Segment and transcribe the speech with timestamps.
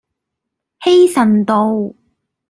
[0.81, 1.93] 希慎道